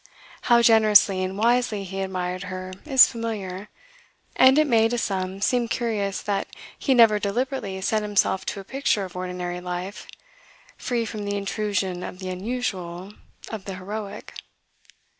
[0.49, 3.69] How generously and wisely he admired her is familiar,
[4.35, 6.47] and it may, to some, seem curious that
[6.79, 10.07] he never deliberately set himself to a picture of ordinary life,
[10.75, 13.13] free from the intrusion of the unusual,
[13.51, 14.33] of the heroic.